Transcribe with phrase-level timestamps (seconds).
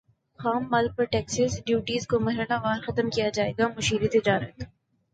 [0.39, 4.59] خام مال پر ٹیکسز ڈیوٹیز کو مرحلہ وار ختم کیا جائے گا مشیر تجارت